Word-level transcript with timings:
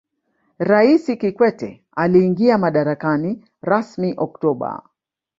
raisi 0.59 1.17
kikwete 1.17 1.83
aliingia 1.95 2.57
madarakani 2.57 3.45
rasmi 3.61 4.13
oktoba 4.17 4.81